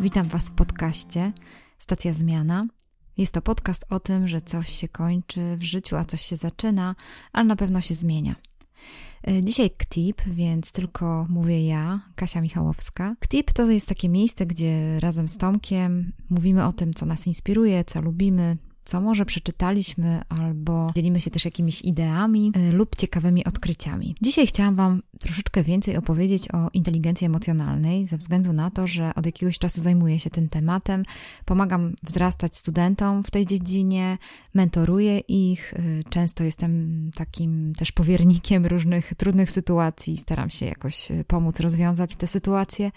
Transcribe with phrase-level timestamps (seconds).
[0.00, 1.32] Witam Was w podcaście
[1.78, 2.66] Stacja Zmiana.
[3.16, 6.94] Jest to podcast o tym, że coś się kończy w życiu, a coś się zaczyna,
[7.32, 8.34] ale na pewno się zmienia.
[9.28, 13.16] E, dzisiaj KTIP, więc tylko mówię ja, Kasia Michałowska.
[13.20, 17.84] KTIP to jest takie miejsce, gdzie razem z Tomkiem mówimy o tym, co nas inspiruje,
[17.84, 24.14] co lubimy, co może przeczytaliśmy, albo dzielimy się też jakimiś ideami y, lub ciekawymi odkryciami.
[24.22, 29.26] Dzisiaj chciałam Wam troszeczkę więcej opowiedzieć o inteligencji emocjonalnej, ze względu na to, że od
[29.26, 31.02] jakiegoś czasu zajmuję się tym tematem,
[31.44, 34.18] pomagam wzrastać studentom w tej dziedzinie,
[34.54, 41.24] mentoruję ich, y, często jestem takim też powiernikiem różnych trudnych sytuacji, staram się jakoś y,
[41.24, 42.90] pomóc rozwiązać te sytuacje.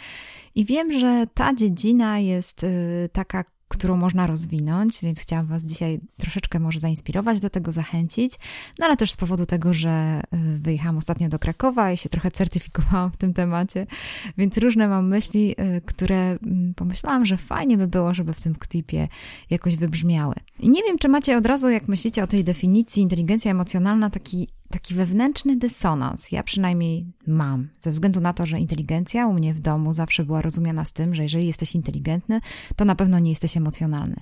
[0.56, 2.66] I wiem, że ta dziedzina jest
[3.12, 8.34] taka którą można rozwinąć, więc chciałam Was dzisiaj troszeczkę może zainspirować do tego, zachęcić,
[8.80, 12.32] no ale też z powodu tego, że y, wyjechałam ostatnio do Krakowa i się trochę
[12.32, 13.88] certyfikowałam w tym temacie,
[14.38, 18.56] więc różne mam myśli, y, które mm, pomyślałam, że fajnie by było, żeby w tym
[18.56, 19.08] klipie
[19.50, 20.36] jakoś wybrzmiały.
[20.60, 24.48] I nie wiem, czy macie od razu, jak myślicie o tej definicji inteligencja emocjonalna, taki
[24.74, 26.32] taki wewnętrzny dysonans.
[26.32, 30.42] Ja przynajmniej mam, ze względu na to, że inteligencja u mnie w domu zawsze była
[30.42, 32.40] rozumiana z tym, że jeżeli jesteś inteligentny,
[32.76, 34.16] to na pewno nie jesteś emocjonalny.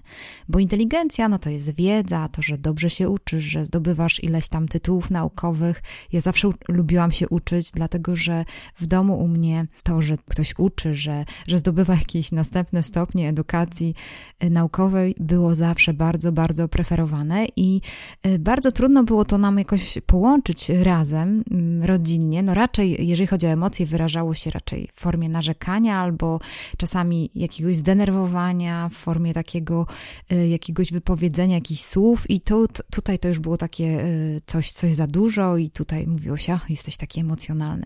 [0.50, 4.68] Bo inteligencja, no to jest wiedza, to, że dobrze się uczysz, że zdobywasz ileś tam
[4.68, 5.84] tytułów naukowych.
[6.12, 10.96] Ja zawsze lubiłam się uczyć, dlatego że w domu u mnie to, że ktoś uczy,
[10.96, 13.96] że, że zdobywa jakieś następne stopnie edukacji
[14.44, 17.82] y, naukowej, było zawsze bardzo, bardzo preferowane i
[18.26, 23.28] y, bardzo trudno było to nam jakoś połączyć łączyć razem, mm, rodzinnie, no raczej, jeżeli
[23.28, 26.40] chodzi o emocje, wyrażało się raczej w formie narzekania albo
[26.78, 29.88] czasami jakiegoś zdenerwowania, w formie takiego
[30.32, 34.94] y, jakiegoś wypowiedzenia jakichś słów i to, tutaj to już było takie y, coś, coś
[34.94, 37.86] za dużo i tutaj mówiło się, jesteś taki emocjonalny.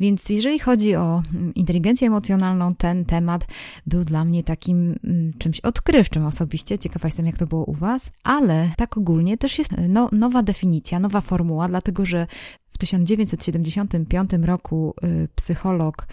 [0.00, 3.46] Więc jeżeli chodzi o mm, inteligencję emocjonalną, ten temat
[3.86, 6.78] był dla mnie takim mm, czymś odkrywczym osobiście.
[6.78, 10.98] Ciekawa jestem, jak to było u Was, ale tak ogólnie też jest no, nowa definicja,
[10.98, 12.26] nowa formuła, dlatego dlatego że
[12.70, 16.06] w 1975 roku y, psycholog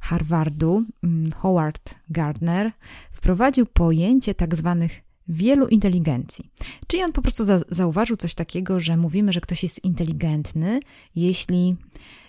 [0.00, 2.72] Harvardu mm, Howard Gardner
[3.12, 6.50] wprowadził pojęcie tak zwanych wielu inteligencji.
[6.86, 10.80] Czyli on po prostu za zauważył coś takiego, że mówimy, że ktoś jest inteligentny,
[11.14, 11.76] jeśli,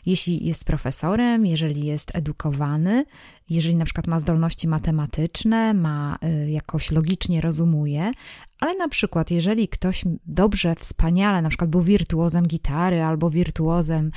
[0.08, 3.06] jeśli jest profesorem, jeżeli jest edukowany,
[3.50, 8.12] jeżeli na przykład ma zdolności matematyczne, ma y, jakoś logicznie rozumuje,
[8.60, 14.12] ale na przykład, jeżeli ktoś dobrze, wspaniale, na przykład był wirtuozem gitary albo wirtuozem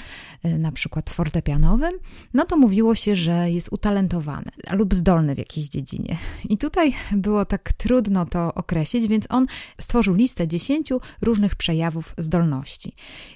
[0.45, 1.93] y, na przykład fortepianowym,
[2.35, 6.19] no to mówiło się, że jest utalentowany lub zdolny w jakiejś dziedzinie.
[6.49, 9.47] I tutaj było tak trudno to określić, więc on
[9.81, 12.93] stworzył listę dziesięciu różnych przejawów zdolności.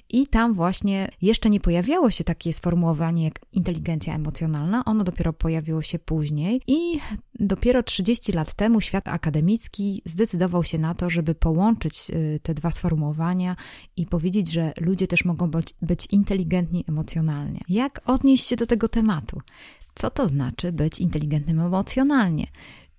[0.09, 5.81] I tam właśnie jeszcze nie pojawiało się takie sformułowanie jak inteligencja emocjonalna, ono dopiero pojawiło
[5.81, 6.99] się później i
[7.39, 12.71] dopiero 30 lat temu świat akademicki zdecydował się na to, żeby połączyć y, te dwa
[12.71, 13.55] sformułowania
[13.97, 17.61] i powiedzieć, że ludzie też mogą być, być inteligentni emocjonalnie.
[17.69, 19.41] Jak odnieść się do tego tematu?
[19.95, 22.47] Co to znaczy być inteligentnym emocjonalnie?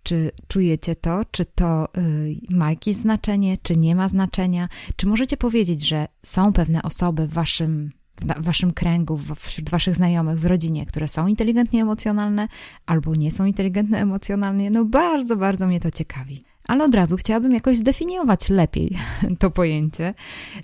[0.03, 1.23] Czy czujecie to?
[1.31, 4.69] Czy to y, ma jakieś znaczenie, czy nie ma znaczenia?
[4.97, 7.91] Czy możecie powiedzieć, że są pewne osoby w waszym
[8.21, 12.49] w waszym kręgu, wśród waszych znajomych, w rodzinie, które są inteligentnie emocjonalne
[12.87, 16.45] albo nie są inteligentne emocjonalnie, no bardzo, bardzo mnie to ciekawi.
[16.65, 18.97] Ale od razu chciałabym jakoś zdefiniować lepiej
[19.39, 20.15] to pojęcie.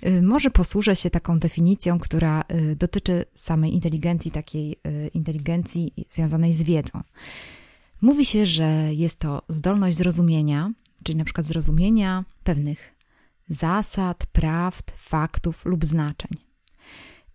[0.05, 6.53] Y, może posłużę się taką definicją, która y, dotyczy samej inteligencji, takiej y, inteligencji związanej
[6.53, 7.01] z wiedzą.
[8.01, 10.71] Mówi się, że jest to zdolność zrozumienia,
[11.03, 12.95] czyli na przykład zrozumienia pewnych
[13.49, 16.42] zasad, prawd, faktów lub znaczeń.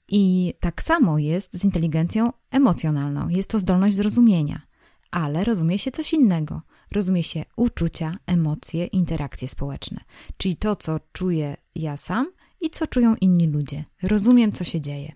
[0.09, 3.29] I tak samo jest z inteligencją emocjonalną.
[3.29, 4.63] Jest to zdolność zrozumienia,
[5.11, 6.63] ale rozumie się coś innego.
[6.93, 10.01] Rozumie się uczucia, emocje, interakcje społeczne,
[10.37, 12.27] czyli to, co czuję ja sam
[12.61, 13.85] i co czują inni ludzie.
[14.03, 15.13] Rozumiem, co się dzieje.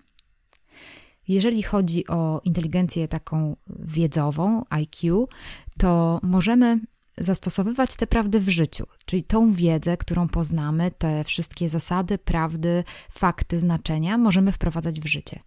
[1.29, 5.29] Jeżeli chodzi o inteligencję taką wiedzową, IQ,
[5.79, 6.81] to możemy
[7.23, 13.61] zastosowywać te prawdy w życiu, czyli tą wiedzę, którą poznamy, te wszystkie zasady, prawdy, fakty,
[13.61, 15.41] znaczenia, możemy wprowadzać w życie.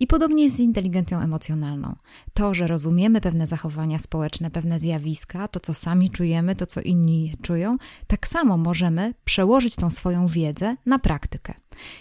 [0.00, 1.96] I podobnie jest z inteligencją emocjonalną.
[2.34, 7.34] To, że rozumiemy pewne zachowania społeczne, pewne zjawiska, to co sami czujemy, to co inni
[7.42, 7.76] czują,
[8.06, 11.54] tak samo możemy przełożyć tą swoją wiedzę na praktykę.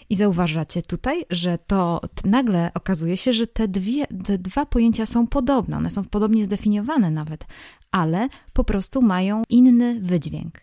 [0.09, 5.27] I zauważacie tutaj, że to nagle okazuje się, że te, dwie, te dwa pojęcia są
[5.27, 7.45] podobne, one są podobnie zdefiniowane nawet,
[7.91, 10.59] ale po prostu mają inny wydźwięk.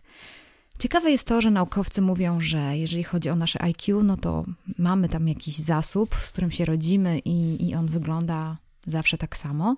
[0.78, 4.44] Ciekawe jest to, że naukowcy mówią, że jeżeli chodzi o nasze IQ, no to
[4.78, 9.76] mamy tam jakiś zasób, z którym się rodzimy i, i on wygląda zawsze tak samo,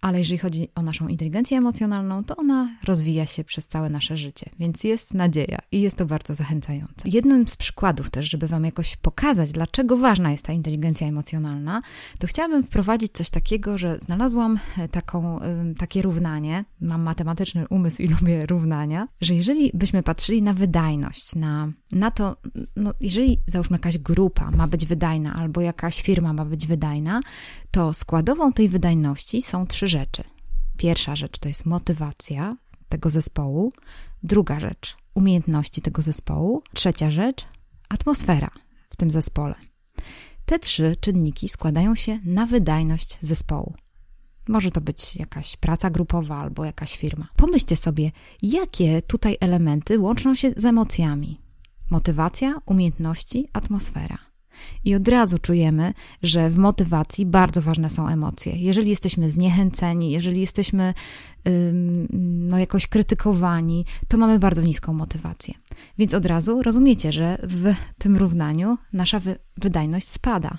[0.00, 4.50] ale jeżeli chodzi o naszą inteligencję emocjonalną, to ona rozwija się przez całe nasze życie,
[4.58, 7.08] więc jest nadzieja i jest to bardzo zachęcające.
[7.08, 11.82] Jednym z przykładów też, żeby Wam jakoś pokazać, dlaczego ważna jest ta inteligencja emocjonalna,
[12.18, 15.40] to chciałabym wprowadzić coś takiego, że znalazłam e, taką,
[15.78, 21.72] takie równanie, mam matematyczny umysł i lubię równania, że jeżeli byśmy patrzyli na wydajność, na,
[21.92, 22.36] na to,
[22.76, 27.20] no jeżeli załóżmy jakaś grupa ma być wydajna albo jakaś firma ma być wydajna,
[27.70, 30.24] to składową tej wydajności są trzy rzeczy.
[30.76, 32.56] Pierwsza rzecz to jest motywacja
[32.88, 33.72] tego zespołu,
[34.22, 37.46] druga rzecz umiejętności tego zespołu, trzecia rzecz
[37.88, 38.50] atmosfera
[38.90, 39.54] w tym zespole.
[40.46, 43.74] Te trzy czynniki składają się na wydajność zespołu.
[44.48, 47.28] Może to być jakaś praca grupowa albo jakaś firma.
[47.36, 48.12] Pomyślcie sobie,
[48.42, 51.40] jakie tutaj elementy łączą się z emocjami.
[51.90, 54.18] Motywacja, umiejętności, atmosfera.
[54.84, 58.56] I od razu czujemy, że w motywacji bardzo ważne są emocje.
[58.56, 60.94] Jeżeli jesteśmy zniechęceni, jeżeli jesteśmy
[61.46, 62.08] ym,
[62.48, 65.54] no, jakoś krytykowani, to mamy bardzo niską motywację.
[65.98, 70.58] Więc od razu rozumiecie, że w tym równaniu nasza wy wydajność spada.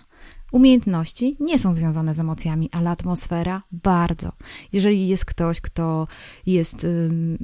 [0.52, 4.32] Umiejętności nie są związane z emocjami, ale atmosfera bardzo.
[4.74, 6.08] Jeżeli jest ktoś, kto
[6.46, 7.38] jest ym,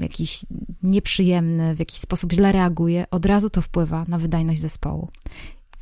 [0.00, 0.46] jakiś
[0.82, 5.08] nieprzyjemny, w jakiś sposób źle reaguje, od razu to wpływa na wydajność zespołu.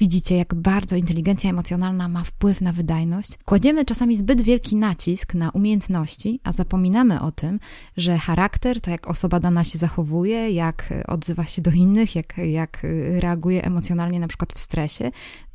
[0.01, 3.39] Widzicie, jak bardzo inteligencja emocjonalna ma wpływ na wydajność?
[3.45, 7.61] Kładziemy czasami zbyt wielki nacisk na umiejętności, a zapominamy o tym,
[7.97, 12.83] że charakter to jak osoba dana się zachowuje, jak odzywa się do innych, jak, jak
[13.21, 15.11] reaguje emocjonalnie na przykład w stresie,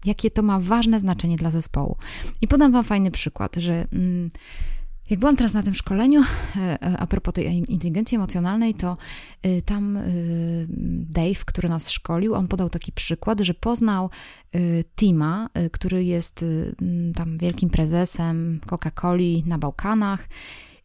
[0.05, 1.97] jakie to ma ważne znaczenie dla zespołu.
[2.41, 3.87] I podam Wam fajny przykład, że.
[3.93, 4.29] Mm,
[5.11, 8.97] jak byłam teraz na tym szkoleniu, e, e, a propos tej inteligencji emocjonalnej, to
[9.43, 9.99] e, tam
[11.09, 14.09] Dave, który nas szkolił, on podał taki przykład, że poznał
[14.95, 16.45] Tima, który jest
[17.15, 20.29] tam wielkim prezesem Coca-Coli na Bałkanach.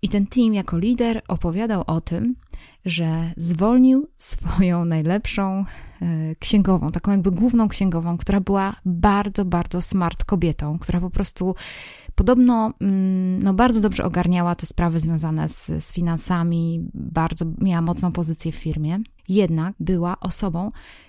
[0.02, 2.36] I ten team jako lider opowiadał o tym,
[2.84, 5.64] że zwolnił swoją najlepszą
[6.38, 11.54] księgową, taką jakby główną księgową, która była bardzo, bardzo smart kobietą, która po prostu
[12.16, 18.12] Podobno mm, no, bardzo dobrze ogarniała te sprawy związane z, z finansami, bardzo miała mocną
[18.12, 18.96] pozycję w firmie.
[19.28, 20.68] Jednak była osobą,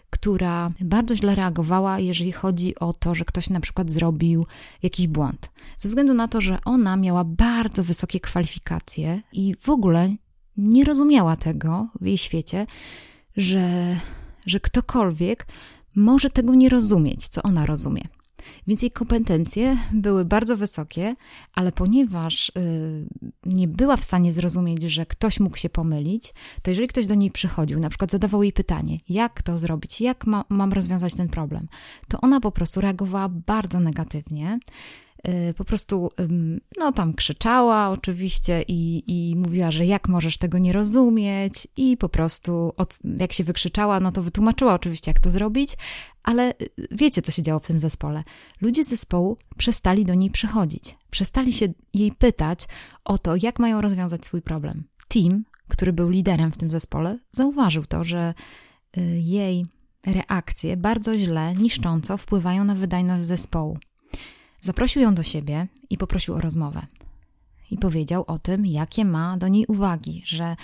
[0.10, 4.45] która bardzo źle reagowała, jeżeli chodzi o to, że ktoś na przykład zrobił
[4.84, 5.51] jakiś błąd.
[5.78, 10.16] Ze względu na to, że ona miała bardzo wysokie kwalifikacje i w ogóle
[10.57, 12.66] nie rozumiała tego w jej świecie,
[13.38, 13.95] że,
[14.48, 15.48] że ktokolwiek
[15.96, 18.02] może tego nie rozumieć, co ona rozumie.
[18.68, 21.16] Więc jej kompetencje były bardzo wysokie,
[21.54, 23.08] ale ponieważ y,
[23.46, 27.32] nie była w stanie zrozumieć, że ktoś mógł się pomylić, to jeżeli ktoś do niej
[27.32, 31.68] przychodził, na przykład zadawał jej pytanie, jak to zrobić, jak ma, mam rozwiązać ten problem,
[32.08, 34.60] to ona po prostu reagowała bardzo negatywnie.
[35.27, 36.12] Y, po prostu,
[36.77, 42.09] no tam krzyczała oczywiście i, i mówiła, że jak możesz tego nie rozumieć i po
[42.09, 45.77] prostu od, jak się wykrzyczała, no to wytłumaczyła oczywiście jak to zrobić,
[46.24, 46.55] ale y,
[46.91, 48.24] wiecie co się działo w tym zespole.
[48.62, 52.67] Ludzie z zespołu przestali do niej przychodzić, przestali się jej pytać
[53.05, 54.84] o to, jak mają rozwiązać swój problem.
[55.10, 58.34] Tim, który był liderem w tym zespole, zauważył to, że
[58.98, 59.65] y, jej
[60.05, 63.77] reakcje bardzo źle, niszcząco wpływają na wydajność zespołu.
[64.62, 66.88] Zaprosił ją do siebie i poprosił o rozmowę.
[67.72, 70.56] I powiedział o tym, jakie ma do niej uwagi, że,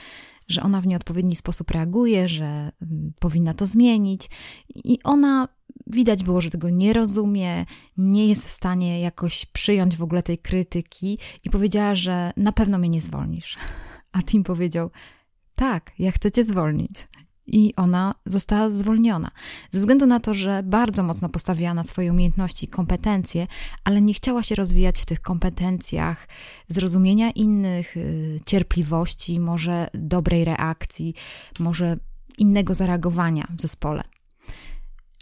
[0.48, 2.46] że ona w nieodpowiedni sposób reaguje, że
[2.82, 4.30] mm, powinna to zmienić.
[4.76, 5.48] I ona
[5.88, 7.66] widać było, że tego nie rozumie,
[7.98, 12.78] nie jest w stanie jakoś przyjąć w ogóle tej krytyki i powiedziała, że na pewno
[12.78, 13.58] mnie nie zwolnisz.
[14.12, 14.90] A Tim powiedział:
[15.56, 17.08] Tak, ja chcę cię zwolnić
[17.48, 19.32] i ona została zwolniona.
[19.72, 23.48] Ze względu na to, że bardzo mocno postawiła na swoje umiejętności i kompetencje,
[23.84, 26.28] ale nie chciała się rozwijać w tych kompetencjach
[26.68, 31.14] zrozumienia innych, y, cierpliwości, może dobrej reakcji,
[31.60, 31.98] może
[32.38, 34.04] innego zareagowania w zespole.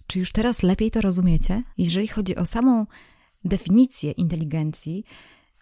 [0.08, 1.62] Czy już teraz lepiej to rozumiecie?
[1.78, 2.86] Jeżeli chodzi o samą
[3.44, 5.04] definicję inteligencji,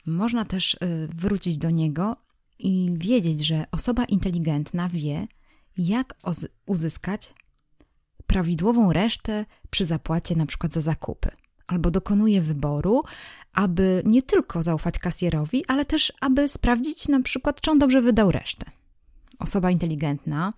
[0.05, 0.77] można też y,
[1.15, 2.15] wrócić do niego
[2.59, 5.25] i wiedzieć, że osoba inteligentna wie,
[5.77, 6.15] jak
[6.65, 7.33] uzyskać
[8.27, 11.29] prawidłową resztę przy zapłacie na przykład za zakupy.
[11.67, 13.01] Albo dokonuje wyboru,
[13.53, 18.31] aby nie tylko zaufać kasjerowi, ale też aby sprawdzić na przykład, czy on dobrze wydał
[18.31, 18.65] resztę.
[19.39, 20.53] Osoba inteligentna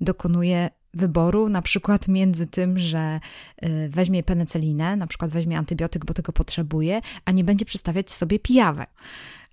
[0.00, 3.20] dokonuje wyboru, na przykład między tym, że
[3.64, 8.38] y, weźmie penecylinę, na przykład weźmie antybiotyk, bo tego potrzebuje, a nie będzie przystawiać sobie
[8.38, 8.90] pijawek.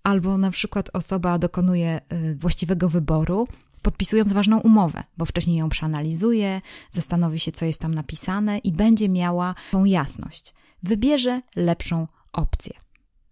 [0.03, 3.47] Albo na przykład osoba dokonuje y, właściwego wyboru,
[3.81, 9.09] podpisując ważną umowę, bo wcześniej ją przeanalizuje, zastanowi się, co jest tam napisane i będzie
[9.09, 10.53] miała tą jasność.
[10.83, 12.73] Wybierze lepszą opcję.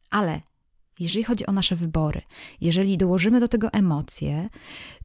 [0.10, 0.42] Ale
[1.00, 2.22] jeżeli chodzi o nasze wybory,
[2.62, 4.48] jeżeli dołożymy do tego emocje,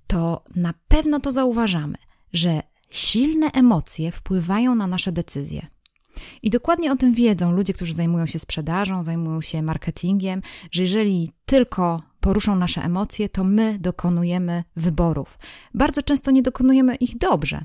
[0.07, 1.99] to na pewno to zauważamy,
[2.33, 5.67] że silne emocje wpływają na nasze decyzje.
[6.43, 11.31] I dokładnie o tym wiedzą ludzie, którzy zajmują się sprzedażą, zajmują się marketingiem, że jeżeli
[11.47, 15.39] tylko poruszą nasze emocje, to my dokonujemy wyborów.
[15.75, 17.65] Bardzo często nie dokonujemy ich dobrze.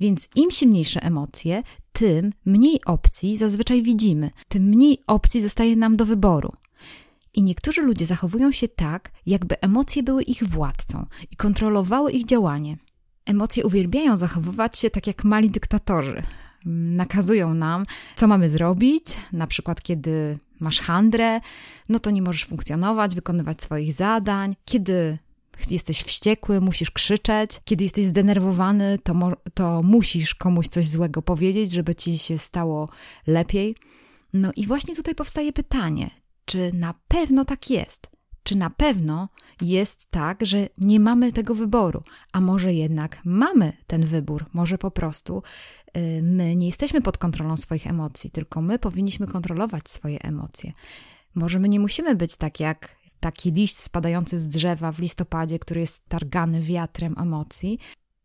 [0.00, 1.60] Więc im silniejsze emocje,
[1.92, 6.52] tym mniej opcji zazwyczaj widzimy, tym mniej opcji zostaje nam do wyboru.
[7.34, 12.76] I niektórzy ludzie zachowują się tak, jakby emocje były ich władcą i kontrolowały ich działanie.
[13.26, 16.22] Emocje uwielbiają zachowywać się tak jak mali dyktatorzy.
[16.64, 21.40] Nakazują nam, co mamy zrobić, na przykład kiedy masz handrę,
[21.88, 24.56] no to nie możesz funkcjonować, wykonywać swoich zadań.
[24.64, 25.18] Kiedy
[25.70, 27.60] jesteś wściekły, musisz krzyczeć.
[27.64, 29.14] Kiedy jesteś zdenerwowany, to,
[29.54, 32.88] to musisz komuś coś złego powiedzieć, żeby ci się stało
[33.26, 33.76] lepiej.
[34.32, 36.10] No i właśnie tutaj powstaje pytanie,
[36.44, 38.10] czy na pewno tak jest?
[38.42, 39.28] Czy na pewno
[39.60, 42.02] jest tak, że nie mamy tego wyboru?
[42.32, 44.44] A może jednak mamy ten wybór?
[44.52, 45.42] Może po prostu
[46.22, 50.72] my nie jesteśmy pod kontrolą swoich emocji, tylko my powinniśmy kontrolować swoje emocje.
[51.34, 55.80] Może my nie musimy być tak jak taki liść spadający z drzewa w listopadzie, który
[55.80, 57.78] jest targany wiatrem emocji.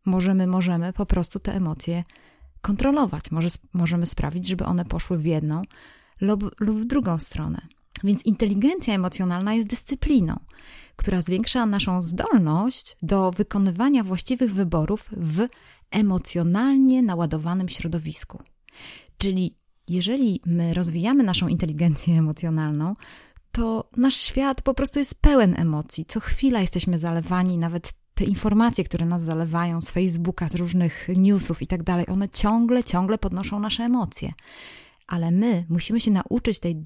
[0.04, 2.04] Może my możemy po prostu te emocje
[2.60, 3.30] kontrolować.
[3.30, 5.62] Może, możemy sprawić, żeby one poszły w jedną
[6.20, 7.60] lub, lub w drugą stronę.
[8.04, 10.40] Więc inteligencja emocjonalna jest dyscypliną,
[10.96, 15.46] która zwiększa naszą zdolność do wykonywania właściwych wyborów w
[15.90, 18.42] emocjonalnie naładowanym środowisku.
[19.18, 19.56] Czyli
[19.88, 22.94] jeżeli my rozwijamy naszą inteligencję emocjonalną,
[23.52, 26.04] to nasz świat po prostu jest pełen emocji.
[26.04, 31.62] Co chwila jesteśmy zalewani, nawet te informacje, które nas zalewają z Facebooka, z różnych newsów
[31.62, 34.30] i tak dalej, one ciągle, ciągle podnoszą nasze emocje.
[35.06, 36.82] Ale my musimy się nauczyć tej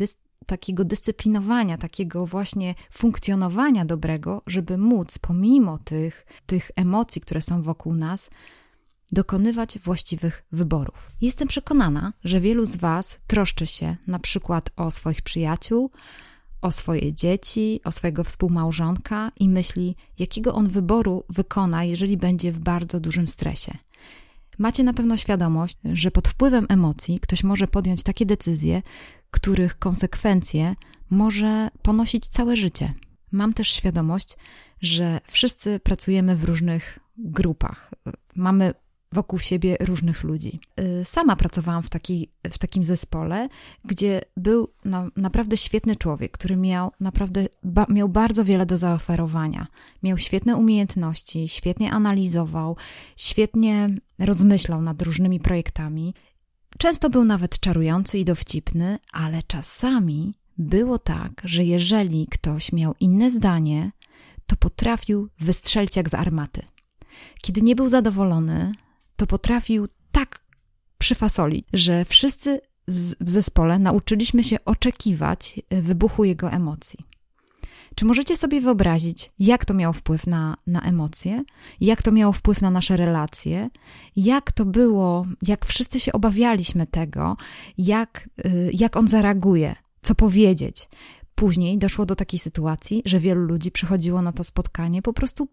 [0.46, 7.94] takiego dyscyplinowania, takiego właśnie funkcjonowania dobrego, żeby móc pomimo tych, tych emocji, które są wokół
[7.94, 8.30] nas,
[9.14, 11.12] dokonywać właściwych wyborów.
[11.20, 15.90] Jestem przekonana, że wielu z Was troszczy się na przykład o swoich przyjaciół,
[16.62, 22.60] o swoje dzieci, o swojego współmałżonka i myśli, jakiego on wyboru wykona, jeżeli będzie w
[22.60, 23.78] bardzo dużym stresie.
[24.58, 28.82] Macie na pewno świadomość, że pod wpływem emocji ktoś może podjąć takie decyzje,
[29.30, 30.74] których konsekwencje
[31.10, 32.92] może ponosić całe życie.
[33.32, 34.36] Mam też świadomość,
[34.80, 37.90] że wszyscy pracujemy w różnych grupach.
[38.36, 38.74] Mamy
[39.14, 40.58] wokół siebie różnych ludzi.
[40.80, 43.48] Y, sama pracowałam w, taki, w takim zespole,
[43.84, 49.66] gdzie był na, naprawdę świetny człowiek, który miał naprawdę ba, miał bardzo wiele do zaoferowania.
[50.02, 52.76] Miał świetne umiejętności, świetnie analizował,
[53.16, 56.14] świetnie rozmyślał nad różnymi projektami.
[56.78, 63.30] Często był nawet czarujący i dowcipny, ale czasami było tak, że jeżeli ktoś miał inne
[63.30, 63.90] zdanie,
[64.46, 66.62] to potrafił wystrzelić jak z armaty.
[67.42, 68.72] Kiedy nie był zadowolony,
[69.16, 70.44] to potrafił tak
[70.98, 76.98] przyfasolić, że wszyscy z, w zespole nauczyliśmy się oczekiwać e, wybuchu jego emocji.
[77.94, 81.44] Czy możecie sobie wyobrazić, jak to miało wpływ na, na emocje,
[81.80, 83.70] jak to miało wpływ na nasze relacje,
[84.16, 87.36] jak to było, jak wszyscy się obawialiśmy tego,
[87.78, 90.88] jak, e, jak on zareaguje, co powiedzieć.
[91.34, 95.48] Później doszło do takiej sytuacji, że wielu ludzi przychodziło na to spotkanie po prostu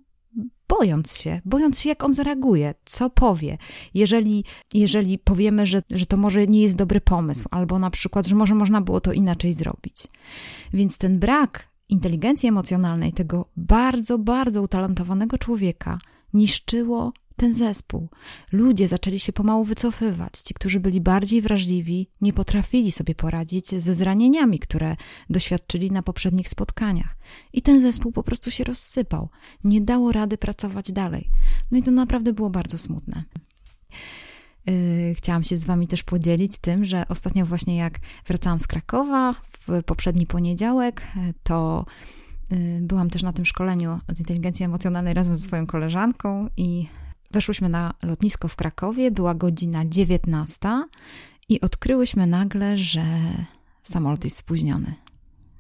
[0.68, 3.58] bojąc się, bojąc się, jak on zareaguje, co powie.
[3.94, 8.36] Jeżeli, jeżeli powiemy, że, że to może nie jest dobry pomysł, albo na przykład, że
[8.36, 10.08] może można było to inaczej zrobić.
[10.74, 15.98] Więc ten brak inteligencji emocjonalnej tego bardzo, bardzo utalentowanego człowieka
[16.34, 18.10] niszczyło ten zespół.
[18.52, 20.34] Ludzie zaczęli się pomału wycofywać.
[20.40, 24.96] Ci, którzy byli bardziej wrażliwi, nie potrafili sobie poradzić ze zranieniami, które
[25.30, 27.18] doświadczyli na poprzednich spotkaniach.
[27.54, 29.30] I ten zespół po prostu się rozsypał.
[29.64, 31.30] Nie dało rady pracować dalej.
[31.72, 33.24] No i to naprawdę było bardzo smutne.
[34.66, 39.36] Yy, chciałam się z Wami też podzielić tym, że ostatnio, właśnie jak wracałam z Krakowa
[39.68, 41.02] w poprzedni poniedziałek,
[41.44, 41.86] to
[42.52, 46.88] yy, byłam też na tym szkoleniu z inteligencji emocjonalnej razem ze swoją koleżanką i
[47.34, 50.60] Weszłyśmy na lotnisko w Krakowie, była godzina 19
[51.50, 53.04] i odkryłyśmy nagle, że
[53.84, 54.94] samolot jest spóźniony.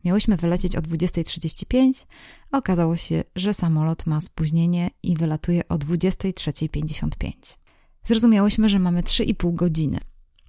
[0.06, 2.06] Miałyśmy wylecieć o 20.35,
[2.52, 7.58] a okazało się, że samolot ma spóźnienie i wylatuje o 23.55.
[8.04, 10.00] Zrozumiałyśmy, że mamy 3,5 godziny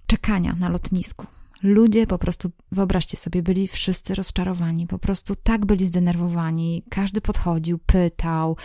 [0.06, 1.26] czekania na lotnisku.
[1.62, 6.82] Ludzie po prostu, wyobraźcie sobie, byli wszyscy rozczarowani, po prostu tak byli zdenerwowani.
[6.90, 8.56] Każdy podchodził, pytał.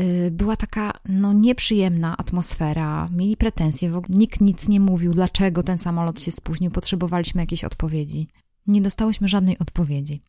[0.00, 5.62] Y, była taka no, nieprzyjemna atmosfera, mieli pretensje, w ogóle nikt nic nie mówił, dlaczego
[5.62, 8.28] ten samolot się spóźnił, potrzebowaliśmy jakiejś odpowiedzi.
[8.66, 10.20] Nie dostałyśmy żadnej odpowiedzi.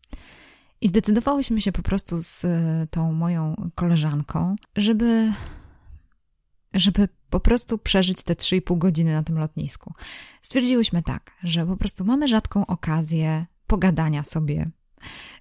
[0.82, 2.46] I zdecydowałyśmy się po prostu z
[2.92, 5.34] tą moją koleżanką, żeby
[6.74, 9.94] żeby po prostu przeżyć te 3,5 godziny na tym lotnisku.
[10.42, 14.66] Stwierdziłyśmy tak, że po prostu mamy rzadką okazję pogadania sobie,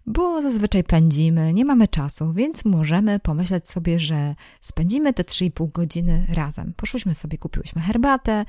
[0.06, 6.26] bo zazwyczaj pędzimy, nie mamy czasu, więc możemy pomyśleć sobie, że spędzimy te 3,5 godziny
[6.28, 6.72] razem.
[6.76, 8.44] Poszłyśmy sobie, kupiłyśmy herbatę,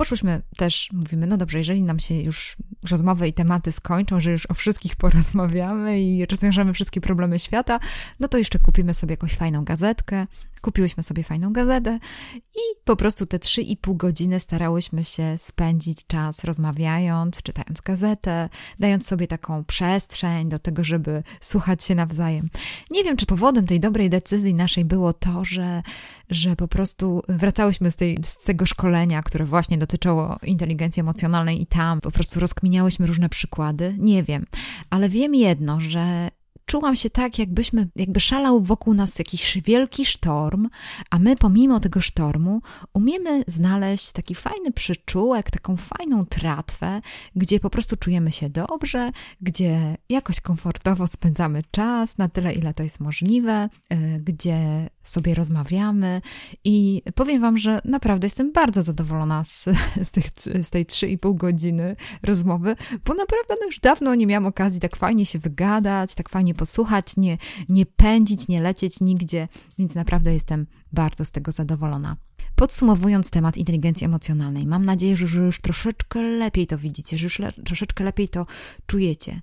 [0.00, 2.56] Poszłyśmy też, mówimy, no dobrze, jeżeli nam się już
[2.90, 7.80] rozmowy i tematy skończą, że już o wszystkich porozmawiamy i rozwiążemy wszystkie problemy świata,
[8.20, 10.26] no to jeszcze kupimy sobie jakąś fajną gazetkę,
[10.60, 11.98] Kupiłyśmy sobie fajną gazetę
[12.36, 18.48] i po prostu te 3,5 godziny starałyśmy się spędzić czas rozmawiając, czytając gazetę,
[18.78, 22.48] dając sobie taką przestrzeń do tego, żeby słuchać się nawzajem.
[22.90, 25.82] Nie wiem, czy powodem tej dobrej decyzji naszej było to, że,
[26.30, 31.66] że po prostu wracałyśmy z, tej, z tego szkolenia, które właśnie dotyczyło inteligencji emocjonalnej i
[31.66, 33.94] tam po prostu rozkminiałyśmy różne przykłady.
[33.98, 34.44] Nie wiem,
[34.90, 36.30] ale wiem jedno, że
[36.70, 40.68] czułam się tak, jakbyśmy, jakby szalał wokół nas jakiś wielki sztorm,
[41.10, 42.62] a my pomimo tego sztormu
[42.94, 47.00] umiemy znaleźć taki fajny przyczółek, taką fajną tratwę,
[47.36, 49.10] gdzie po prostu czujemy się dobrze,
[49.40, 56.20] gdzie jakoś komfortowo spędzamy czas na tyle, ile to jest możliwe, y, gdzie sobie rozmawiamy
[56.64, 59.64] i powiem Wam, że naprawdę jestem bardzo zadowolona z,
[60.08, 60.24] z, tych,
[60.62, 65.26] z tej 3,5 godziny rozmowy, bo naprawdę no już dawno nie miałam okazji tak fajnie
[65.26, 67.38] się wygadać, tak fajnie posłuchać, nie,
[67.68, 72.16] nie pędzić, nie lecieć nigdzie, więc naprawdę jestem bardzo z tego zadowolona.
[72.54, 77.52] Podsumowując temat inteligencji emocjonalnej, mam nadzieję, że już troszeczkę lepiej to widzicie, że już le,
[77.52, 78.46] troszeczkę lepiej to
[78.86, 79.40] czujecie,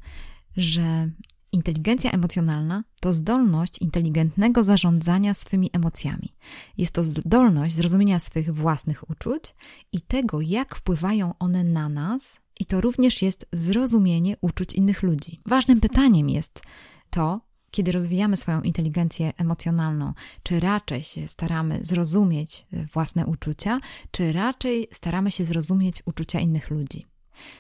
[0.58, 1.10] że
[1.58, 6.32] Inteligencja emocjonalna to zdolność inteligentnego zarządzania swymi emocjami.
[6.78, 9.56] Jest to zdolność zrozumienia swych własnych uczuć
[9.92, 15.40] i tego, jak wpływają one na nas, i to również jest zrozumienie uczuć innych ludzi.
[15.46, 16.62] Ważnym pytaniem jest
[17.10, 17.42] to,
[17.72, 23.80] kiedy rozwijamy swoją inteligencję emocjonalną, czy raczej się staramy zrozumieć własne uczucia,
[24.12, 27.06] czy raczej staramy się zrozumieć uczucia innych ludzi.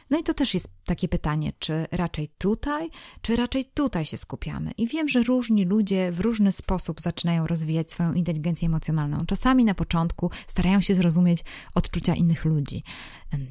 [0.09, 2.89] No i to też jest takie pytanie, czy raczej tutaj,
[3.21, 4.71] czy raczej tutaj się skupiamy.
[4.71, 9.25] I wiem, że różni ludzie w różny sposób zaczynają rozwijać swoją inteligencję emocjonalną.
[9.25, 11.43] Czasami na początku starają się zrozumieć
[11.75, 12.83] odczucia innych ludzi.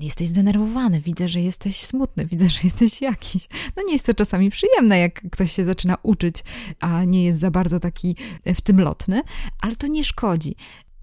[0.01, 3.49] Jesteś zdenerwowany, widzę, że jesteś smutny, widzę, że jesteś jakiś.
[3.77, 6.45] No nie jest to czasami przyjemne, jak ktoś się zaczyna uczyć,
[6.81, 9.23] a nie jest za bardzo taki w tym lotny,
[9.61, 10.57] ale to nie szkodzi.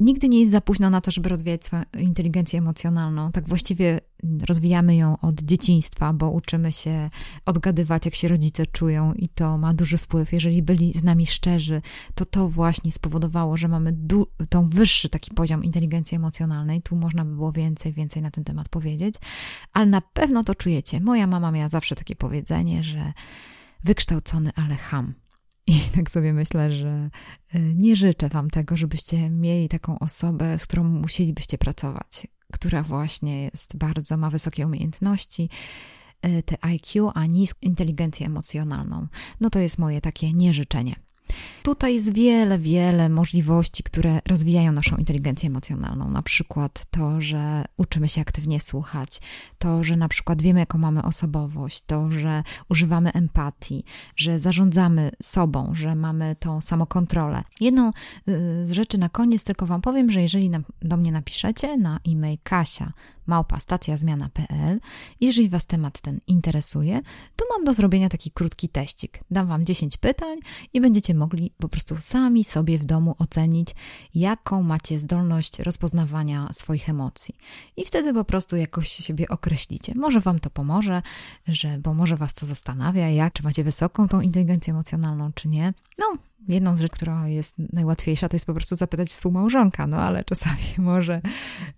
[0.04, 3.32] Nigdy nie jest za późno na to, żeby rozwijać swoją inteligencję emocjonalną.
[3.32, 4.00] Tak właściwie
[4.48, 7.10] rozwijamy ją od dzieciństwa, bo uczymy się
[7.46, 10.34] odgadywać, jak się rodzice czują, i to ma duży wpływ.
[10.34, 11.82] Jeżeli byli z nami szczerzy,
[12.16, 13.98] to to właśnie spowodowało, że mamy
[14.50, 16.82] tą wyższy taki poziom inteligencji emocjonalnej.
[16.82, 19.16] Tu można by było więcej, więcej na ten temat powiedzieć,
[19.74, 21.02] ale na pewno to czujecie.
[21.02, 23.14] Moja mama miała zawsze takie powiedzenie, że
[23.84, 25.23] wykształcony, ale ham.
[25.68, 27.10] I tak sobie myślę, że
[27.54, 33.44] e, nie życzę Wam tego, żebyście mieli taką osobę, z którą musielibyście pracować, która właśnie
[33.44, 35.50] jest bardzo, ma wysokie umiejętności,
[36.22, 39.08] e, te IQ, a niską inteligencję emocjonalną.
[39.42, 40.96] No to jest moje takie nieżyczenie.
[41.64, 46.10] Tutaj jest wiele, wiele możliwości, które rozwijają naszą inteligencję emocjonalną.
[46.10, 49.22] Na przykład to, że uczymy się aktywnie słuchać,
[49.58, 53.84] to, że na przykład wiemy, jaką mamy osobowość, to, że używamy empatii,
[54.16, 57.44] że zarządzamy sobą, że mamy tą samokontrolę.
[57.62, 57.92] Jedną y,
[58.68, 62.92] z rzeczy na koniec tylko Wam powiem, że jeżeli do mnie napiszecie na e-mail kasia
[63.26, 64.80] małpa stacjazmiana.pl.
[65.22, 67.00] Jeżeli Was temat ten interesuje,
[67.36, 69.20] to mam do zrobienia taki krótki teścik.
[69.32, 70.40] Dam Wam 10 pytań
[70.74, 73.76] i będziecie mogli po prostu sami sobie w domu ocenić,
[74.16, 77.36] jaką macie zdolność rozpoznawania swoich emocji.
[77.78, 79.94] I wtedy po prostu jakoś siebie określicie.
[79.96, 81.02] Może Wam to pomoże,
[81.48, 85.74] że, bo może Was to zastanawia, jak, czy macie wysoką tą inteligencję emocjonalną, czy nie.
[85.98, 90.24] No, jedną z rzeczy, która jest najłatwiejsza, to jest po prostu zapytać współmałżonka, no ale
[90.24, 91.22] czasami może,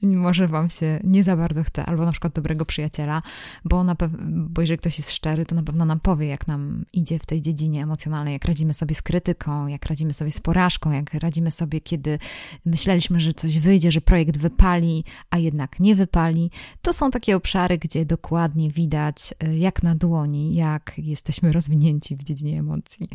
[0.01, 3.21] może wam się nie bardzo chce, albo na przykład dobrego przyjaciela,
[3.65, 3.95] bo, na
[4.27, 7.41] bo jeżeli ktoś jest szczery, to na pewno nam powie, jak nam idzie w tej
[7.41, 11.81] dziedzinie emocjonalnej, jak radzimy sobie z krytyką, jak radzimy sobie z porażką, jak radzimy sobie,
[11.81, 12.19] kiedy
[12.65, 16.51] myśleliśmy, że coś wyjdzie, że projekt wypali, a jednak nie wypali.
[16.81, 22.23] To są takie obszary, gdzie dokładnie widać, y, jak na dłoni, jak jesteśmy rozwinięci w
[22.23, 23.09] dziedzinie emocji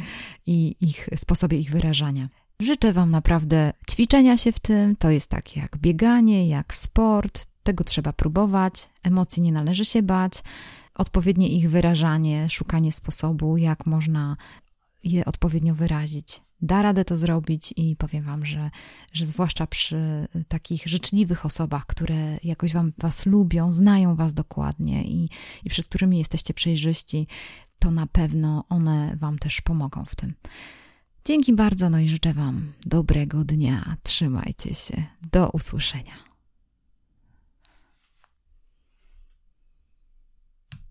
[0.47, 2.29] i ich sposobie ich wyrażania.
[2.61, 4.97] Życzę Wam naprawdę ćwiczenia się w tym.
[4.97, 7.50] To jest tak jak bieganie, jak sport.
[7.63, 8.89] Tego trzeba próbować.
[9.03, 10.33] Emocji nie należy się bać.
[10.95, 14.37] Odpowiednie ich wyrażanie, szukanie sposobu, jak można
[15.05, 16.41] je odpowiednio wyrazić.
[16.63, 18.71] Da radę to zrobić i powiem Wam, że,
[19.13, 25.29] że zwłaszcza przy takich życzliwych osobach, które jakoś wam, Was lubią, znają Was dokładnie i,
[25.65, 27.27] i przed którymi jesteście przejrzyści,
[27.79, 30.35] to na pewno one Wam też pomogą w tym.
[31.25, 33.97] Dzięki bardzo, no i życzę Wam dobrego dnia.
[34.03, 35.05] Trzymajcie się.
[35.33, 36.30] Do usłyszenia.